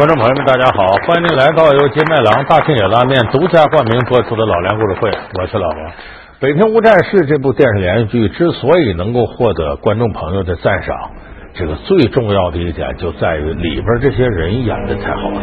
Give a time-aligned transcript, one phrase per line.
[0.00, 5.76] 观众朋友们，大家好，欢迎您来到由金麦郎大庆野拉面独家冠名播出的老梁故事会，我是老王。
[6.40, 10.96] 《北平无战事》这部电视连续剧之所以能够获得观众朋友的赞赏，
[11.52, 15.42] 这个最重要的一点就在于里边这些人演的太好了。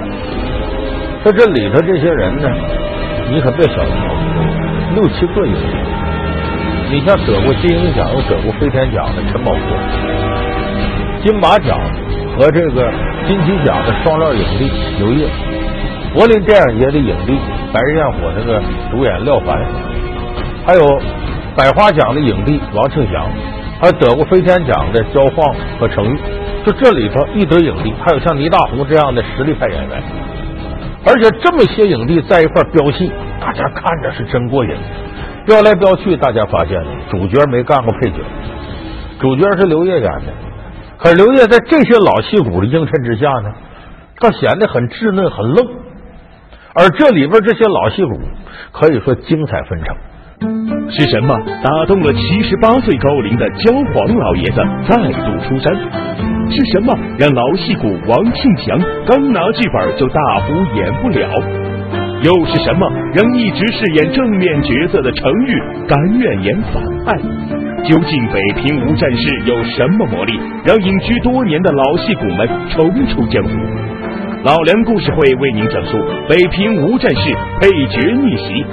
[1.24, 2.50] 在这里头这些人呢，
[3.30, 3.86] 你可别小瞧，
[4.96, 6.96] 六七个影帝。
[6.96, 9.62] 你像得过金鹰奖又得过飞天奖的陈宝国，
[11.22, 11.78] 金马奖
[12.38, 12.92] 和这个
[13.28, 15.28] 金鸡奖的双料影帝刘烨，
[16.14, 17.34] 柏林电影节的影帝
[17.74, 19.60] 《白日焰火》那个主演廖凡，
[20.66, 21.02] 还有
[21.56, 23.28] 百花奖的影帝王庆祥，
[23.82, 26.20] 还得过飞天奖的焦晃和程昱。
[26.64, 30.04] 就这里头一堆影帝，还有像倪大红这样的实力派演员，
[31.06, 34.72] 而且这么些影帝在一块飙戏，大家看着是真过瘾。
[35.46, 38.18] 飙来飙去，大家发现主角没干过配角，
[39.20, 40.47] 主角是刘烨演的。
[41.00, 43.54] 可刘烨在这些老戏骨的映衬之下呢，
[44.20, 45.68] 他显得很稚嫩、很愣。
[46.74, 48.20] 而这里边这些老戏骨
[48.72, 49.96] 可以说精彩纷呈。
[50.90, 55.76] 是什么打动了七十八岁高龄的焦黄老爷子再度出山？
[56.50, 61.30] 是什么让老戏骨王庆祥刚拿剧本就大呼演不了？
[62.24, 65.54] 又是什么让一直饰演正面角色的程昱
[65.88, 67.57] 甘愿演反派？
[67.84, 70.34] 究竟《北平无战事》有什么魔力，
[70.66, 73.50] 让隐居多年的老戏骨们重出江湖？
[74.44, 77.30] 老梁故事会为您讲述《北平无战事》
[77.62, 78.66] 配角逆袭。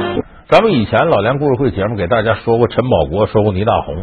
[0.48, 3.94] 咱们以前老梁故事会节目给大家说过陈宝国，说过倪大红，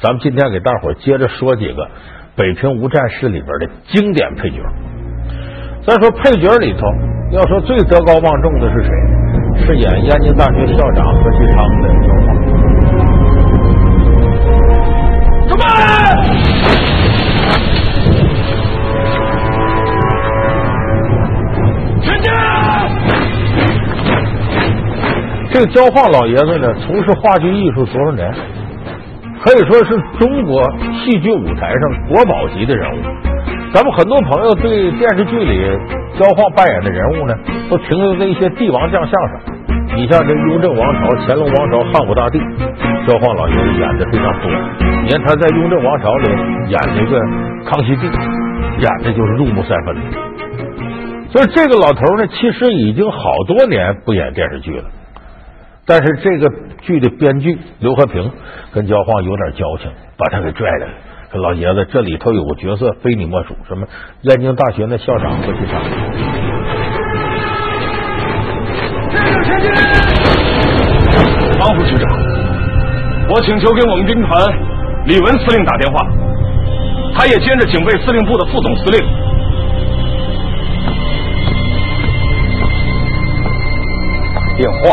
[0.00, 1.82] 咱们今天给大伙儿接着说几个
[2.36, 4.58] 《北平无战事》里边的经典配角。
[5.86, 6.80] 再说配角里头。
[7.32, 9.66] 要说最德高望重的是谁？
[9.66, 12.45] 是演燕京大学校长何其昌的。
[25.56, 28.30] 这个焦晃老爷子呢，从事话剧艺术多少年？
[29.40, 30.62] 可以说是中国
[31.00, 33.00] 戏剧舞台上国宝级的人物。
[33.72, 35.74] 咱们很多朋友对电视剧里。
[36.18, 37.34] 焦晃扮演的人物呢，
[37.70, 39.40] 都停留在一些帝王将相上。
[39.96, 42.38] 你像这雍正王朝、乾隆王朝、汉武大帝，
[43.06, 44.50] 焦晃老爷子演的非常多。
[45.04, 46.28] 你看他在雍正王朝里
[46.68, 47.18] 演那个
[47.64, 48.06] 康熙帝，
[48.82, 49.96] 演的就是入木三分。
[51.30, 54.84] 所以这个老头呢，其实已经好多年不演电视剧了。
[55.88, 56.52] 但是这个
[56.82, 58.32] 剧的编剧刘和平
[58.72, 59.88] 跟焦晃有点交情，
[60.18, 60.92] 把他给拽来了。
[61.30, 63.86] 说老爷子，这里头有个角色非你莫属，什么
[64.22, 65.80] 燕京大学那校长何其昌。
[71.60, 72.18] 王副局长，
[73.28, 74.44] 我请求给我们兵团
[75.06, 76.04] 李文司令打电话，
[77.14, 79.00] 他也兼着警备司令部的副总司令。
[84.56, 84.90] 电话，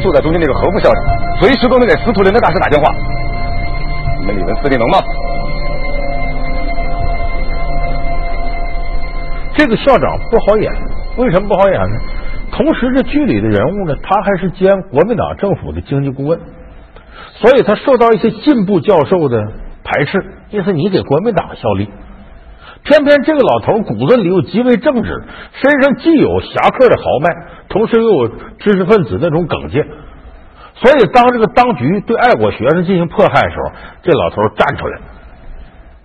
[0.00, 1.02] 坐在中间那个何副校长，
[1.40, 2.92] 随时都能给司徒林的大师打电话。
[4.18, 4.98] 你们李文司令能吗？
[9.54, 10.72] 这个校长不好演，
[11.16, 11.96] 为什么不好演呢？
[12.52, 16.40] 同时，这剧里的人物呢，他还是兼国民党政府的经济顾问，
[17.34, 19.52] 所以他受到一些进步教授的
[19.84, 20.18] 排斥。
[20.50, 21.88] 意思你给国民党效力，
[22.82, 27.28] 偏偏这个老头骨子里又极为正直，身上既有侠客的豪迈，
[27.70, 29.82] 同时又有知识分子那种耿介。
[30.74, 33.72] 所以，当这个当局对爱国学生进行迫害的时候，
[34.02, 34.98] 这老头站出来，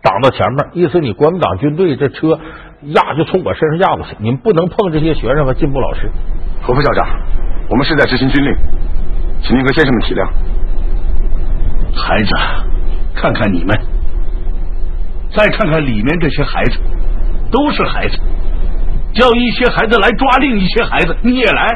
[0.02, 2.38] 挡到前面，意思你国民党军队这车
[2.81, 6.09] 压就从我身上压过去，你们不能碰这些学生和进步老师。
[6.62, 7.08] 何副校长，
[7.70, 8.53] 我们是在执行军令，
[9.42, 10.28] 请您和先生们体谅。
[11.96, 12.30] 孩子，
[13.16, 13.80] 看看你们，
[15.32, 16.80] 再看看里面这些孩子，
[17.50, 18.20] 都是孩子，
[19.16, 21.67] 叫一些孩子来抓另一些孩子，你也来，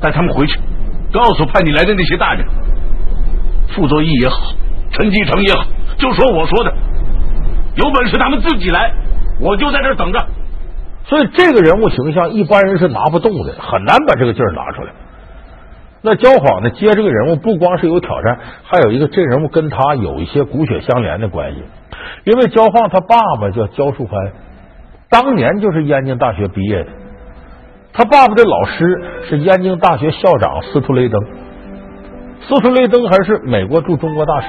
[0.00, 0.58] 带他们回去。
[1.12, 2.42] 告诉派你来的那些大人，
[3.68, 4.54] 傅作义也好，
[4.90, 5.66] 陈继承也好，
[5.98, 6.72] 就说我说的，
[7.76, 8.90] 有本事他们自己来，
[9.38, 10.18] 我就在这等着。
[11.04, 14.92] 所以这个人物形象一般人是拿不动的，很难把这个劲儿拿出来。
[16.00, 21.62] 那焦晃呢，接这个人物不光是有挑战，还有一个这人物跟他有一些骨血相连的关系，
[22.24, 24.32] 因为焦晃他爸爸叫焦树藩，
[25.12, 26.88] 当年就是燕京大学毕业的。
[27.92, 31.20] 他爸爸的老师是燕京大学校长斯图雷登，
[32.40, 34.46] 斯图雷登还是美国驻中国大使。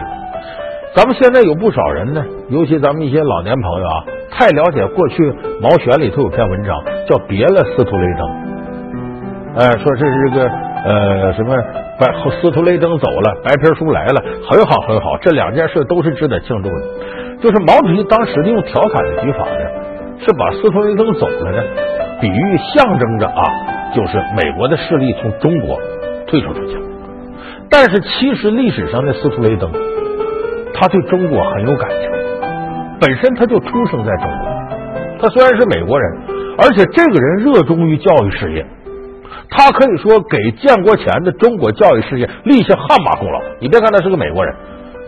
[0.95, 8.27] 咱们现在有不少人呢，尤其咱们一些老年朋友啊，太了解过去毛选里头有篇文章叫《别了斯图雷登》，
[9.59, 10.47] 哎，说这是个
[10.85, 11.53] 呃什么
[11.99, 12.07] 白
[12.39, 16.75] 斯图雷登走了，白皮书来了，很好很好，这两件事都是值得庆祝的。
[17.41, 19.82] 就是毛主席当时用调侃的举法呢。
[20.19, 21.63] 是把斯图雷登走了呢，
[22.21, 23.43] 比喻象征着啊，
[23.93, 25.77] 就是美国的势力从中国
[26.27, 26.77] 退出出去。
[27.69, 29.71] 但是其实历史上的斯图雷登，
[30.73, 32.09] 他对中国很有感情，
[33.01, 34.53] 本身他就出生在中国。
[35.19, 36.17] 他虽然是美国人，
[36.57, 38.65] 而且这个人热衷于教育事业，
[39.49, 43.41] 他可以说给建国前的中国教育事业立下汗马功劳。
[43.59, 44.53] 你别看他是个美国人。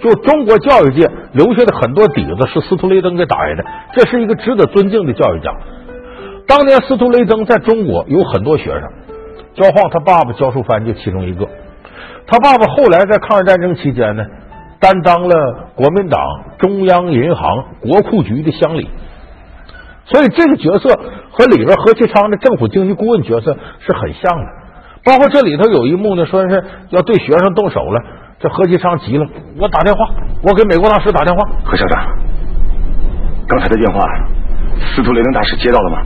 [0.01, 5.51] 就中国教育界留下的很多底子是斯图雷登给打下的，这是一个值得尊敬的教育家。
[6.47, 8.81] 当年斯图雷登在中国有很多学生，
[9.55, 11.47] 焦晃他爸爸焦树藩就其中一个。
[12.27, 14.25] 他爸爸后来在抗日战争期间呢，
[14.79, 16.21] 担当了国民党
[16.59, 18.89] 中央银行国库局的乡里，
[20.05, 20.99] 所以这个角色
[21.31, 24.45] 和里边何其昌的政府经济顾问角色是很像的。
[25.03, 28.01] 包括这里头有一幕呢，说是要对学生动手了。
[28.39, 29.25] 这何其昌急了，
[29.57, 30.09] 我打电话，
[30.43, 31.41] 我给美国大使打电话。
[31.63, 32.05] 何校长，
[33.47, 34.01] 刚才的电话，
[34.93, 35.97] 司徒雷登大使接到了吗？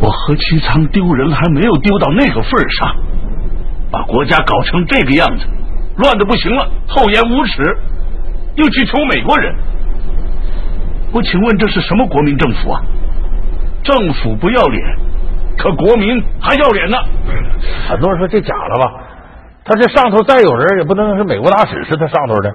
[0.00, 2.96] 我何其昌丢人还没有丢到那个份上，
[3.90, 5.46] 把国家搞成这个样子，
[5.96, 7.76] 乱的不行了，厚颜无耻，
[8.56, 9.54] 又去求美国人。
[11.12, 12.80] 我请问这是什么国民政府啊？
[13.82, 14.82] 政府不要脸，
[15.58, 16.96] 可国民还要脸呢。
[17.88, 19.03] 很多人说这假了吧？
[19.64, 22.54] 他这上头再有人，也不能是美国大使是他上头的。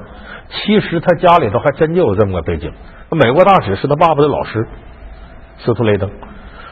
[0.50, 2.72] 其实他家里头还真就有这么个背景，
[3.12, 4.68] 美国大使是他爸爸的老师，
[5.58, 6.10] 斯图雷登。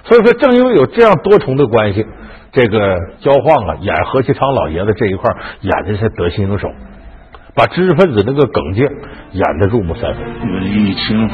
[0.04, 2.06] 所以说，正因为有这样多重的关系，
[2.52, 5.30] 这个焦晃啊演何其昌老爷子这一块
[5.62, 6.70] 演的是得心应手，
[7.56, 8.88] 把知识分子那个耿介
[9.32, 10.24] 演的入木三分。
[10.62, 11.30] 李清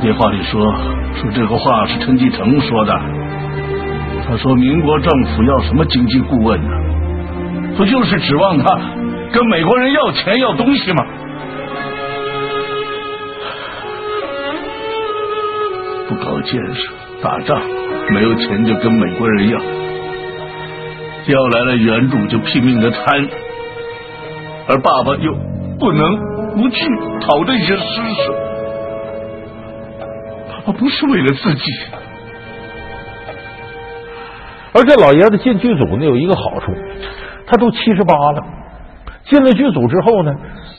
[0.00, 0.72] 电话里说
[1.20, 3.00] 说这个话是陈继承说的，
[4.26, 6.70] 他说民国政府要什么经济顾问呢？
[7.76, 8.64] 不就是指望他
[9.32, 11.04] 跟美国人要钱要东西吗？
[16.08, 16.92] 不搞建设，
[17.22, 17.62] 打仗
[18.10, 19.58] 没有钱就跟美国人要，
[21.28, 23.28] 要来了援助就拼命的贪，
[24.68, 25.32] 而爸爸又
[25.80, 26.18] 不能
[26.54, 26.86] 不去
[27.22, 28.34] 讨这些施舍。
[30.50, 31.62] 爸爸不是为了自己，
[34.74, 36.72] 而这老爷子进剧组呢有一个好处。
[37.52, 38.42] 他都七十八了，
[39.28, 40.32] 进了剧组之后呢，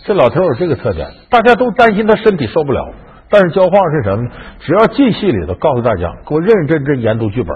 [0.06, 2.84] 这老头有这个特点，大家都担心他身体受不了。
[3.30, 4.30] 但是焦晃是什么呢？
[4.60, 7.56] 只要进戏里头，告诉大家给我认认真真研读剧本，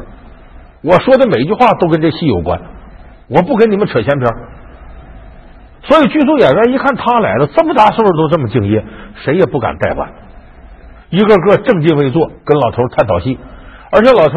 [0.84, 2.62] 我说的每句话都跟这戏有关，
[3.28, 4.30] 我不跟你们扯闲篇。
[5.82, 8.86] 所以剧组演员一看他来了，这么大岁数都这么敬业，
[9.16, 10.10] 谁也不敢怠慢，
[11.10, 13.40] 一个个正襟危坐，跟老头探讨戏。
[13.90, 14.36] 而且老头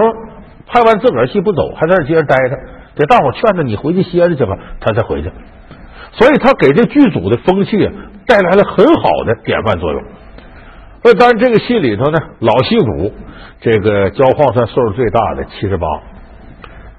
[0.66, 2.56] 拍完自个儿戏不走，还在那接着待着。
[2.96, 5.30] 给大伙劝着你回去歇着去吧，他才回去。
[6.12, 7.76] 所以他给这剧组的风气
[8.26, 10.02] 带来了很好的典范作用。
[11.02, 13.12] 那当然，这个戏里头呢，老戏骨
[13.60, 15.86] 这个焦晃算岁数最大的，七十八。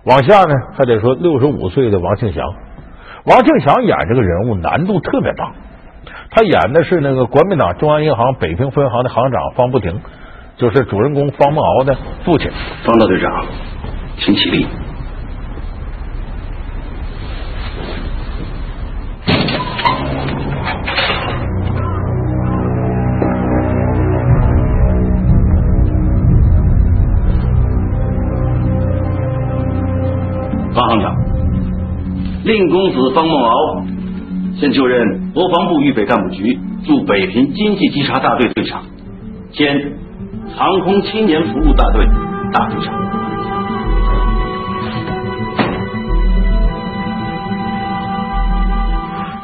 [0.05, 2.43] 往下呢，还得说六十五岁的王庆祥。
[3.25, 5.51] 王庆祥演这个人物难度特别大，
[6.31, 9.99] 他演的是那个国民党中央银行北平分行的行长方不停，
[10.57, 12.49] 就是主人公方孟敖的父亲。
[12.83, 13.45] 方大队长，
[14.17, 14.65] 请起立。
[32.43, 33.85] 令公子方孟敖
[34.59, 38.81] 现就任国防部预备干部局驻北平经济稽查大队队长，
[39.51, 39.93] 兼
[40.55, 42.03] 航空青年服务大队
[42.51, 42.93] 大队长。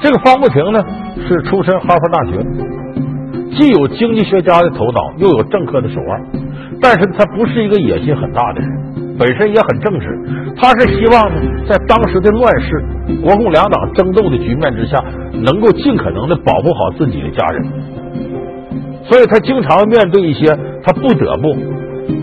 [0.01, 0.81] 这个方不停呢，
[1.27, 2.39] 是出身哈佛大学，
[3.57, 6.25] 既有经济学家的头脑，又有政客的手腕，
[6.81, 9.06] 但是他不是一个野心很大的人。
[9.17, 12.69] 本身也很正直，他是希望呢，在当时的乱世、
[13.23, 17.65] 国共两党争斗的局面之下，能够尽可能的保护好自己的家人，
[19.03, 20.45] 所以他经常面对一些
[20.83, 21.51] 他不得不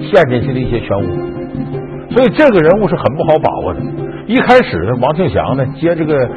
[0.04, 3.80] 陷进去的一些漩涡，所以这个人物是很不好把握的。
[4.26, 6.28] 一开始呢，王庆祥呢接这个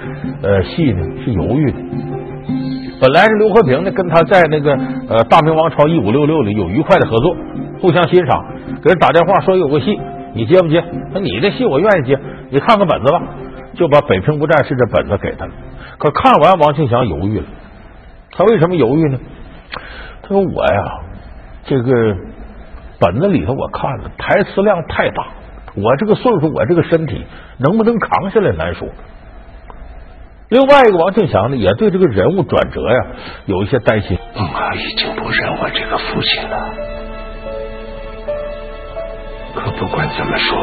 [0.41, 1.77] 呃戏呢是犹豫的，
[2.99, 4.71] 本来是刘和平呢跟他在那个
[5.07, 7.35] 呃《大明王朝一五六六》里有愉快的合作，
[7.79, 8.43] 互相欣赏，
[8.83, 9.99] 给人打电话说有个戏。
[10.37, 10.83] 你接不接？
[11.11, 12.17] 那你的戏我愿意接，
[12.51, 13.21] 你看看本子吧，
[13.73, 15.51] 就把《北平无战事》这本子给他了。
[15.97, 17.45] 可看完，王庆祥犹豫了。
[18.31, 19.17] 他为什么犹豫呢？
[20.21, 20.99] 他说：“我呀，
[21.65, 22.15] 这个
[22.99, 25.25] 本子里头我看了，台词量太大，
[25.75, 27.25] 我这个岁数，我这个身体
[27.57, 28.87] 能不能扛下来难说。
[30.49, 33.07] 另外一个王庆祥呢，也对这个人物转折呀
[33.47, 34.17] 有一些担心。
[34.35, 36.73] 我已经不认我这个父亲了，
[39.57, 40.55] 可不管怎么说，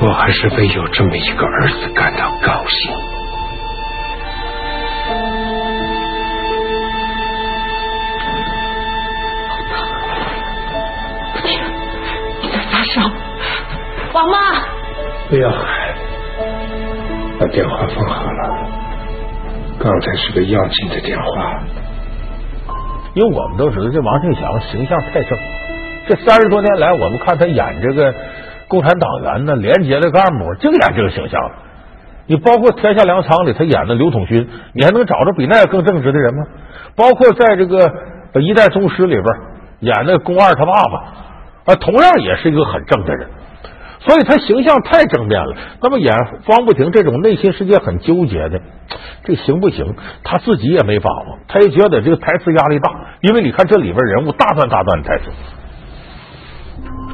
[0.00, 2.94] 我还是为有这么一个儿子感到高兴。
[12.42, 13.02] 你在发烧，
[14.12, 14.38] 王妈。
[15.28, 15.60] 不要喊，
[17.40, 18.68] 把电话放好了。
[19.80, 21.26] 刚才是个要紧的电话。
[23.14, 25.38] 因为我们都知道这王庆祥形象太正，
[26.08, 28.14] 这三十多年来，我们看他演这个
[28.68, 31.40] 共产党员呢，廉洁的干部，净演这个形象。
[32.28, 36.44] 你包括《天下粮仓》里他演的刘统勋，你还能找着比那个更正直的人吗？
[36.96, 37.88] 包括在这个
[38.40, 39.24] 《一代宗师》里边
[39.80, 43.28] 演的宫二他爸爸，啊，同样也是一个很正的人。
[44.00, 45.56] 所以他形象太正面了。
[45.82, 48.60] 那么演方不停这种内心世界很纠结的，
[49.24, 49.96] 这行不行？
[50.22, 52.90] 他自己也没把握，他也觉得这个台词压力大，
[53.22, 55.24] 因为你看这里边人物大段大段的台词，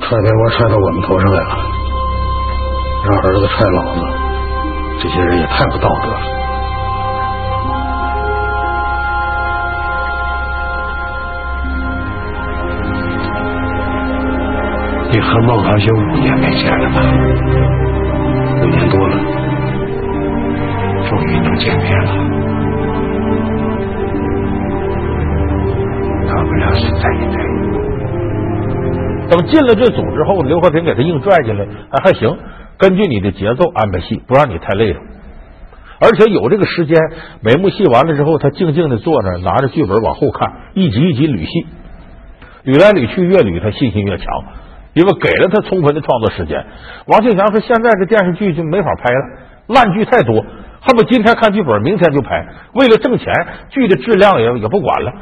[0.03, 1.57] 踹电话踹到我们头上来了，
[3.05, 4.01] 让儿子踹老子，
[5.01, 6.21] 这些人也太不道德了。
[15.11, 17.01] 你和孟浩兄五年没见了吧？
[18.61, 19.17] 五年多了，
[21.09, 22.13] 终于能见面了，
[26.29, 27.72] 大不了死在一堆。
[29.33, 32.37] 等进了这组之后，刘和平给他硬拽进来，还还行，
[32.77, 35.01] 根据你的节奏安排戏，不让你太累了，
[35.99, 36.99] 而且有这个时间，
[37.41, 41.67] 每幕戏完了之后，他静静的坐那儿，拿着剧本往后看，一集一集捋戏，
[42.67, 44.27] 捋来捋去，越捋他信心越强。
[44.93, 46.67] 因为给了他充分的创作时间，
[47.07, 49.21] 王庆祥说：“现在这电视剧就没法拍了，
[49.69, 50.45] 烂剧太多，
[50.83, 52.47] 恨不今天看剧本，明天就拍。
[52.75, 53.33] 为了挣钱，
[53.71, 55.13] 剧的质量也也不管了。”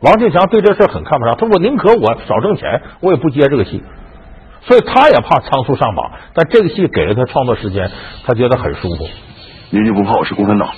[0.00, 3.82] 王庆祥对这事很看不上，他说：“我宁可我少挣钱，我也不接这个戏。”
[4.62, 7.90] 所以他也怕仓促上马，但这个戏给了他创作时间，
[8.24, 9.06] 他觉得很舒服。
[9.70, 10.68] 您就不怕我是共产党？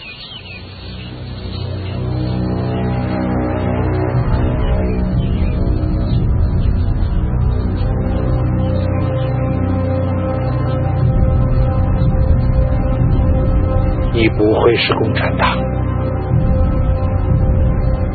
[14.15, 15.72] 你不会是共产党？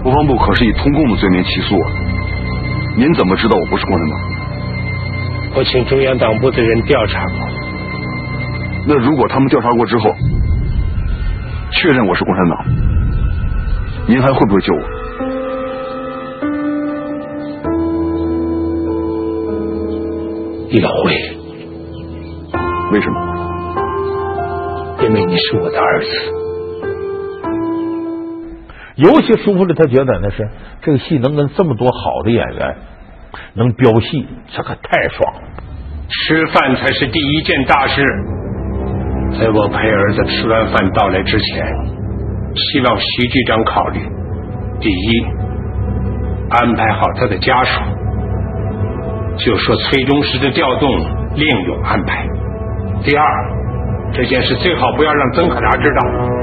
[0.08, 1.86] 国防部可是以通共的罪名起诉我，
[2.96, 4.18] 您怎么知道我不是共产党？
[5.54, 7.34] 我请中央党部的人调查过。
[8.88, 10.10] 那如果他们调查过之后，
[11.72, 12.66] 确认我是共产党，
[14.08, 14.82] 您还会不会救我？
[20.72, 21.12] 你会，
[22.94, 23.20] 为什么？
[25.04, 26.47] 因为你是我的儿子。
[28.98, 30.50] 尤其舒服的，他觉得那是
[30.82, 32.76] 这个戏能跟这么多好的演员
[33.54, 35.42] 能飙戏，这可太爽了。
[36.10, 38.04] 吃饭才是第一件大事。
[39.40, 41.66] 在我陪儿子吃完饭到来之前，
[42.56, 44.00] 希望徐局长考虑：
[44.80, 45.26] 第一，
[46.50, 47.82] 安排好他的家属；
[49.38, 50.90] 就说崔中石的调动
[51.36, 52.26] 另有安排。
[53.04, 53.28] 第二，
[54.14, 56.37] 这件事最好不要让曾可达知道。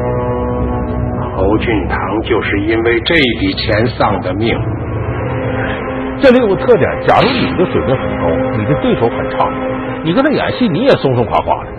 [1.45, 4.59] 侯俊堂就是因为这笔钱丧的命。
[6.23, 9.47] 这里有个特点，假如你的水平很高，你的对手很差，
[10.05, 11.71] 你跟他演戏你也松松垮垮的，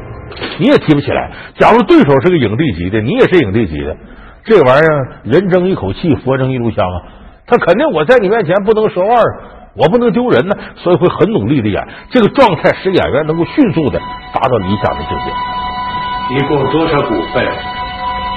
[0.59, 1.31] 你也提不起来。
[1.57, 3.97] 假如对手是个影帝级的，你也是影帝级的，
[4.43, 7.01] 这玩意儿人争一口气，佛争一炷香啊！
[7.47, 9.41] 他肯定我在你面前不能说腕儿，
[9.75, 11.87] 我不能丢人呢，所以会很努力的演。
[12.11, 13.99] 这个状态使演员能够迅速的
[14.31, 16.35] 达到理想的境界。
[16.35, 17.74] 一共多少股份？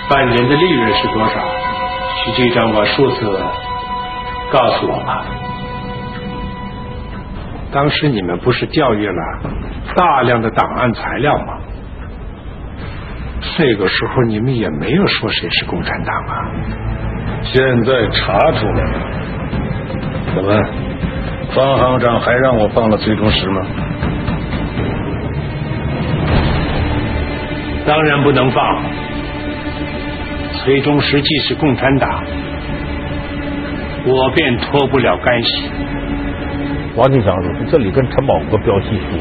[0.08, 1.34] 半年的利润是多少？
[2.24, 3.38] 徐局长把数字
[4.50, 5.24] 告诉我吧。
[7.70, 9.22] 当时你们不是调阅了
[9.94, 11.58] 大量的档案材料吗？
[13.58, 16.48] 那个时候你们也没有说谁是共产党啊。
[17.42, 19.00] 现在查出来了，
[20.34, 20.62] 怎么，
[21.54, 23.60] 方行长还让我放了崔中石吗？
[27.86, 28.82] 当然不能放。
[30.64, 32.22] 崔中石既是共产党，
[34.04, 35.62] 我便脱不了干系。
[36.96, 39.18] 王庆祥说：“这里跟陈宝国飙戏输。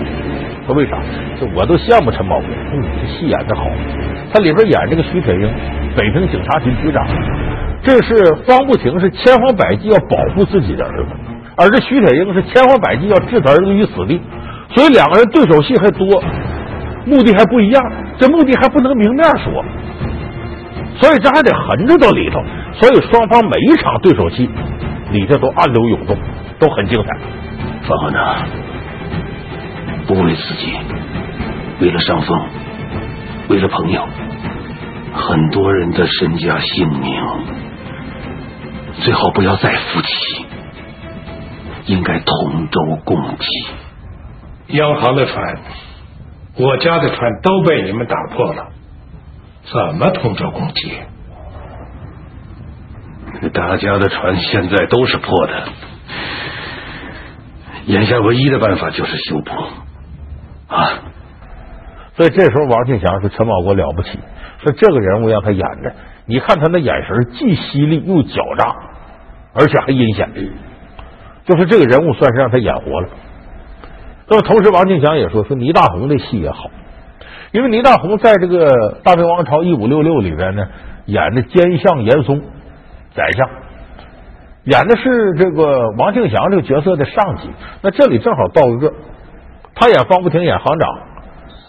[0.66, 0.98] 说为啥？
[1.40, 3.70] 这我都羡慕陈宝国，说你这戏演的好。
[4.34, 5.50] 他里边演这个徐铁英，
[5.96, 7.06] 北平警察局局长，
[7.84, 8.16] 这是
[8.46, 11.10] 方不停是千方百计要保护自己的儿子，
[11.56, 14.20] 而这徐铁英是千方百计要置他儿子于死地，
[14.76, 16.22] 所以两个人对手戏还多。
[17.06, 17.82] 目的还不一样，
[18.18, 19.64] 这目的还不能明面说，
[21.00, 22.44] 所以这还得横着到里头。
[22.74, 24.50] 所以双方每一场对手戏
[25.12, 26.18] 里头都暗流涌动，
[26.60, 27.18] 都很精彩。
[27.88, 28.46] 范华呢？
[30.08, 30.74] 不为自己，
[31.82, 32.48] 为了上峰，
[33.50, 34.08] 为了朋友，
[35.14, 37.14] 很多人的身家性命，
[39.02, 40.46] 最好不要再负起，
[41.88, 43.48] 应该同舟共济。
[44.78, 45.58] 央行的船，
[46.58, 48.68] 我家的船都被你们打破了，
[49.72, 50.94] 怎么同舟共济？
[53.54, 55.64] 大家的船现在都是破的，
[57.86, 59.52] 眼下唯一的办法就是修补
[60.74, 61.04] 啊！
[62.16, 64.18] 所以这时候王庆祥说：“陈宝国了不起，
[64.64, 65.94] 说这个人物让他演的，
[66.26, 68.74] 你看他那眼神既犀利又狡诈，
[69.54, 70.32] 而且还阴险，
[71.46, 73.10] 就是这个人物算是让他演活了。”
[74.30, 76.72] 那么同时，王庆祥也说：“说倪大红的戏也好，
[77.58, 78.70] 因为倪大红在这个
[79.02, 80.68] 《大明王朝一五六六》里边呢，
[81.08, 82.40] 演的奸相严嵩。”
[83.16, 83.50] 宰相
[84.66, 87.50] 演的是这个王庆祥这个角色的上级，
[87.82, 88.94] 那这里正好倒个，
[89.74, 90.88] 他演方不停演行长，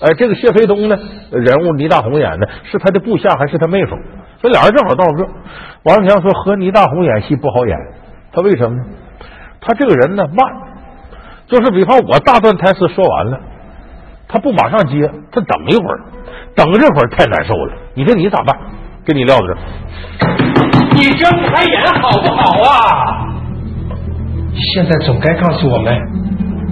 [0.03, 0.99] 哎，这个谢飞东呢
[1.31, 3.97] 人物倪大红演的是他的部下还是他妹夫？
[4.43, 5.27] 所以俩人正好倒个。
[5.85, 7.75] 王庆祥说和倪大红演戏不好演，
[8.31, 8.85] 他为什么呢？
[9.63, 10.47] 他这个人呢慢，
[11.47, 13.41] 就是比方我大段台词说完了，
[14.29, 16.01] 他不马上接，他等一会儿，
[16.55, 17.75] 等这会儿太难受了。
[17.95, 18.57] 你说你咋办？
[19.07, 19.57] 给你撂在这。
[20.95, 23.33] 你睁开眼好不好啊？
[24.75, 25.97] 现在总该告诉我们，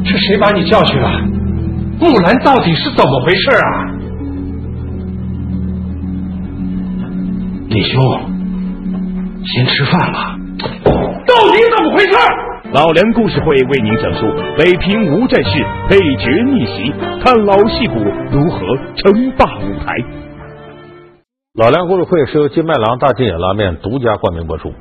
[0.04, 1.08] 是谁把你叫去了？
[1.98, 3.88] 木兰到底是怎么回事啊？
[7.68, 8.02] 李兄，
[9.44, 10.36] 先吃饭吧。
[11.26, 12.12] 到底怎么回事？
[12.76, 14.26] 老梁故事会为您讲述
[14.58, 16.92] 北平无战事配角逆袭，
[17.24, 17.94] 看老戏骨
[18.30, 19.96] 如何称霸舞台。
[21.58, 24.74] 老梁故事会是由金麦郎大金眼拉面独家冠名播出。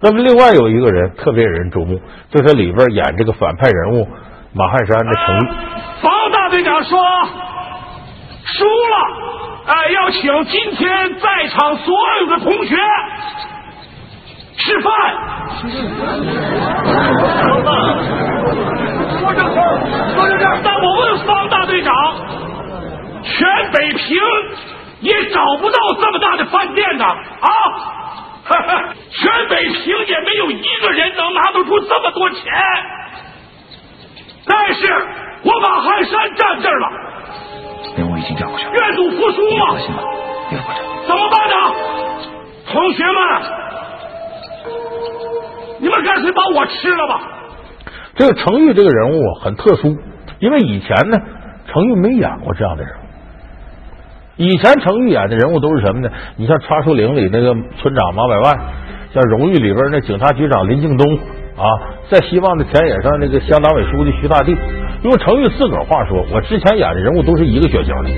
[0.00, 2.00] 那么，另外有一个人特别引人注目，
[2.30, 4.08] 就是里边演这个反派人物
[4.54, 5.54] 马汉山的程昱。
[6.00, 6.98] 方大队长说
[8.46, 8.96] 输了，
[9.66, 10.88] 哎，要请今天
[11.20, 12.76] 在场所有的同学
[14.64, 14.90] 吃饭。
[19.18, 19.56] 说正事
[20.14, 21.92] 说正事但我问方大队长，
[23.22, 24.20] 全北平。
[25.02, 27.50] 也找不到这么大的饭店呢啊！
[29.10, 32.40] 全北平也没有一个人能拿得出这么多钱。
[34.46, 34.86] 但是
[35.42, 36.88] 我马汉山站这儿了，
[37.96, 39.66] 人我已经调过去了，愿赌服输嘛。
[39.70, 40.04] 放心吧，
[40.50, 40.84] 别慌张。
[41.08, 41.56] 怎么办呢？
[42.72, 43.18] 同学们，
[45.82, 47.20] 你们干脆把我吃了吧。
[48.14, 49.98] 这个程昱这个人物很特殊，
[50.38, 51.18] 因为以前呢，
[51.66, 53.02] 程昱没演过这样的人物。
[54.36, 56.08] 以前程昱演的人物都是什么呢？
[56.36, 58.58] 你像《插树岭》里那个村长马百万，
[59.12, 61.18] 像《荣誉》里边那警察局长林敬东
[61.56, 61.66] 啊，
[62.08, 64.56] 在《希望的田野》上那个乡党委书记徐大地。
[65.02, 68.10] 用程昱自个儿话说，我之前演的人物都是一个血型的，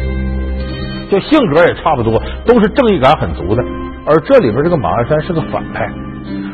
[1.10, 3.64] 就性格也差不多，都是正义感很足的。
[4.06, 5.90] 而这里边这个马鞍山是个反派，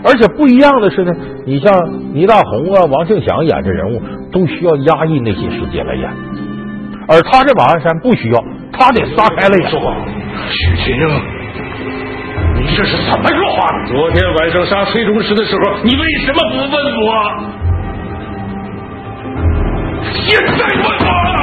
[0.02, 1.12] 而且不一样的是呢，
[1.46, 1.72] 你像
[2.14, 4.02] 倪大红啊、王庆祥演这人物，
[4.33, 6.11] 都需要压抑内心世界来演，
[7.09, 8.42] 而他这马鞍山不需要。
[8.72, 9.70] 他得撒开了眼。
[10.48, 11.06] 许群英，
[12.56, 13.68] 你这是怎么说话？
[13.87, 17.06] 昨天晚上杀崔中石的时候，你为什么不问我？
[20.12, 21.38] 现在问我了，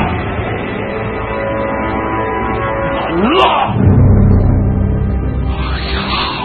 [3.12, 3.67] 完了！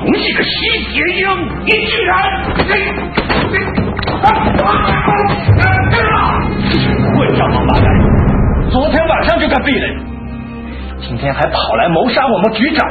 [0.04, 0.50] 你个徐
[0.90, 1.26] 铁英，
[1.64, 2.12] 你居然……
[7.14, 7.86] 混账王八蛋！
[8.70, 9.86] 昨天晚上就该毙了。
[11.00, 12.88] 今天还跑来谋杀我们局长，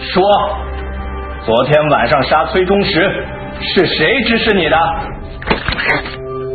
[0.00, 0.22] 说
[1.44, 3.24] 昨天晚上杀崔中石
[3.60, 4.76] 是谁指使你的？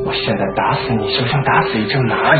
[0.05, 2.39] 我现在打死你就像打死一只蚂蚁。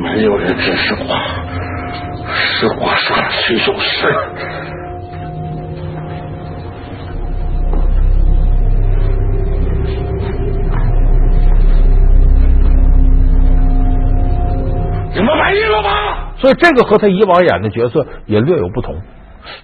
[0.00, 1.16] 没有人指使我，
[2.54, 4.08] 是我杀了崔中石。
[16.36, 18.96] 所以这个和他以往演的角色也略有不同，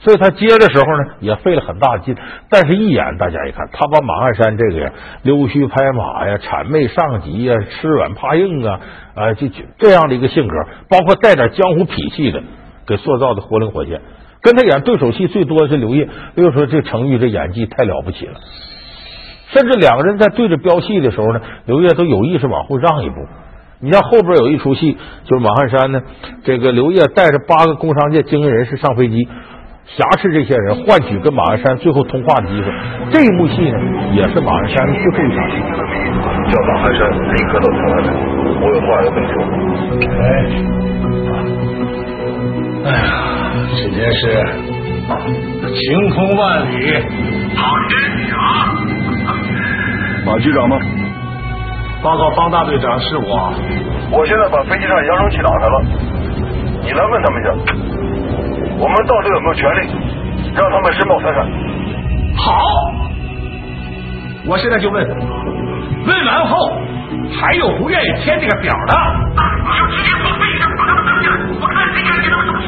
[0.00, 2.16] 所以他接的时候呢也费了很大劲，
[2.48, 4.90] 但是一演大家一看，他把马鞍山这个呀
[5.22, 8.80] 溜须拍马呀、谄媚上级呀、吃软怕硬啊
[9.14, 10.54] 啊，就就这样的一个性格，
[10.88, 12.42] 包括带点江湖痞气的，
[12.90, 14.02] 给塑造的活灵活现。
[14.42, 18.34] 跟他演对手戏最多的是刘烨，又说这程昱这演技太了不起了，
[19.52, 23.16] 甚至两个人在对着飙戏的时候呢，刘烨都有意识往后让一步。
[23.82, 26.02] 你像后边有一出戏，就是马汉山呢，
[26.44, 29.28] 这个刘烨带着八个工商界精英人士上飞机，
[29.86, 32.72] 挟持这些人，换取跟马汉山最后通话的机会。
[33.10, 33.78] 这一幕戏呢，
[34.14, 35.56] 也是马汉山的最后一场戏。
[36.50, 38.12] 叫马汉山立刻到台湾来，
[38.60, 39.34] 我有话要跟你说。
[40.18, 41.09] 哎，
[42.82, 42.96] 哎呀，
[43.76, 44.22] 这件事
[45.74, 46.94] 晴空万里，
[47.54, 47.92] 好天
[48.32, 48.38] 啊！
[50.24, 50.78] 马局长吗？
[52.02, 53.52] 报告方大队长，是我。
[54.10, 55.82] 我现在把飞机上扬声器打开了，
[56.82, 57.52] 你来问他们一下，
[58.78, 59.80] 我们到底有没有权利
[60.54, 61.46] 让他们申报财产？
[62.36, 62.52] 好，
[64.46, 65.69] 我现在就问。
[66.06, 66.72] 问完后，
[67.40, 68.94] 还有不愿意填这个表的？
[69.64, 71.26] 你就直接从飞机上把他们扔下，
[71.60, 72.66] 我看谁敢给他们主持。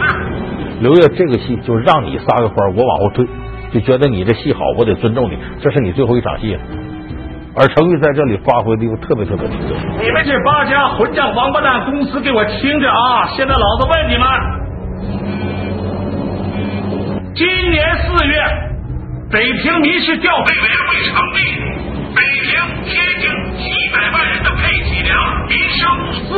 [0.81, 3.27] 刘烨，这个戏就让你撒个欢，我往后退，
[3.73, 5.39] 就觉得你这戏好，我得尊重你。
[5.61, 6.61] 这是你最后一场戏了。
[7.55, 9.75] 而程昱在这里发挥的又特别特别出色。
[10.01, 13.27] 你们这八家混账王八蛋公司，给我听着啊！
[13.37, 14.27] 现在老子问你们：
[17.35, 18.43] 今年四月，
[19.31, 21.72] 北平民事调配委员会成立，北
[22.93, 23.25] 天津
[23.57, 25.17] 几百万人的配给粮、
[25.49, 26.31] 民生物资，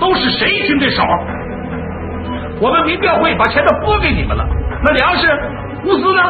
[0.00, 1.04] 都是谁经的手？
[2.58, 4.48] 我们民调会把钱都拨给你们了，
[4.82, 5.28] 那粮食、
[5.84, 6.22] 物资呢？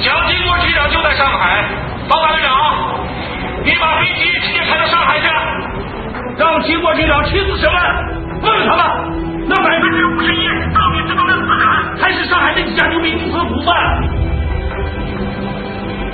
[0.00, 1.64] 蒋经国局长就在上海，
[2.08, 2.54] 方大队长。
[3.64, 5.26] 你把飞机直接开到上海去，
[6.38, 7.82] 让经国局长亲自审问，
[8.42, 8.86] 问他们，
[9.48, 11.66] 那百分之五十一到底是他们的资产，
[12.00, 13.74] 还是上海那几家牛逼公司股份？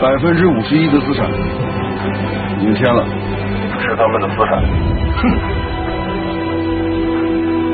[0.00, 1.26] 百分之五十一的资产，
[2.58, 3.04] 你签了，
[3.80, 4.62] 是他们的资产。
[5.16, 5.22] 哼。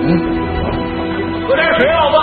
[0.02, 0.08] 嗯，
[1.46, 2.20] 喝点水，老子啊！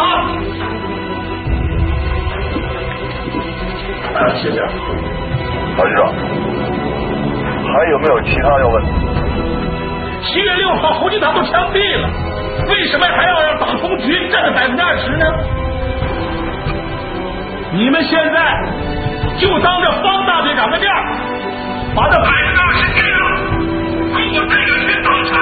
[4.15, 4.59] 啊，谢谢，
[5.77, 6.01] 老局长。
[7.67, 8.83] 还有没有其他要问？
[10.23, 12.09] 七月六号，侯金堂都枪毙了，
[12.67, 15.25] 为什么还要让党通局占了百分之二十呢？
[17.73, 18.63] 你们现在
[19.37, 20.89] 就当着方大队长的面，
[21.97, 23.25] 把这百分之二十给了，
[24.13, 25.33] 如果这个钱党产，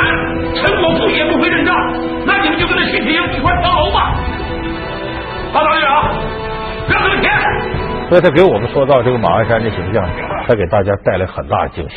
[0.56, 1.76] 陈国富也不会认账，
[2.26, 4.16] 那你们就跟着徐铁英一块跳楼吧。
[5.52, 6.16] 方大队长，
[6.88, 7.30] 让他们填。
[8.08, 10.10] 所以他给我们塑造这个马鞍山的形象，
[10.48, 11.96] 他给大家带来很大的惊喜。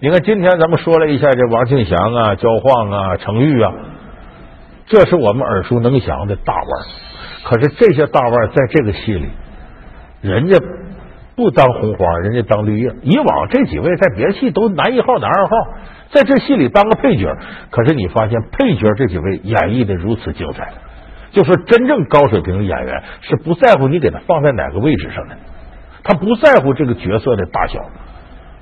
[0.00, 3.72] 你看，今天咱们说了一下这王庆祥啊、焦晃啊、程昱啊，
[4.86, 6.66] 这是我们耳熟能详的大腕
[7.44, 9.28] 可是这些大腕在这个戏里，
[10.22, 10.58] 人家
[11.36, 12.90] 不当红花，人家当绿叶。
[13.02, 15.50] 以往这几位在别的戏都男一号、男二号，
[16.10, 17.30] 在这戏里当个配角。
[17.70, 20.72] 可是你发现配角这几位演绎的如此精彩，
[21.32, 25.36] 就说真正高水平的演员是不在乎你给他放在哪个位置上的，
[26.02, 27.80] 他不在乎这个角色的大小。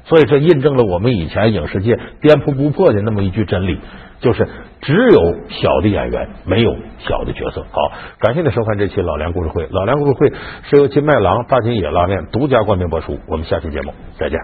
[0.05, 3.81] 所以这印证了我们以前影视界颠扑不破的那么一句真理，
[4.21, 4.47] 就是
[4.81, 7.63] 只有小的演员，没有小的角色。
[7.71, 9.67] 好，感谢您收看这期老梁故事会。
[9.71, 10.33] 老梁故事会
[10.65, 13.19] 是由金麦郎大金野拉面独家冠名播出。
[13.29, 14.39] 我们下期节目再见。